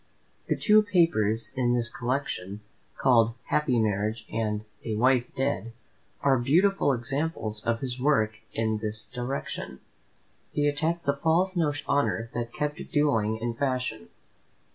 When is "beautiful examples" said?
6.39-7.63